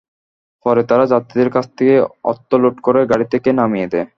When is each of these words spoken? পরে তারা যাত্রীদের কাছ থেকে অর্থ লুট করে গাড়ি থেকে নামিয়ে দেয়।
পরে 0.65 0.81
তারা 0.83 1.05
যাত্রীদের 1.05 1.49
কাছ 1.49 1.65
থেকে 1.77 1.95
অর্থ 2.23 2.49
লুট 2.55 2.75
করে 2.81 2.99
গাড়ি 3.05 3.25
থেকে 3.25 3.49
নামিয়ে 3.53 3.87
দেয়। 3.87 4.07